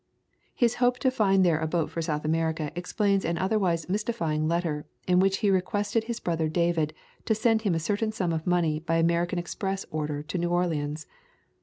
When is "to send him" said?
7.25-7.75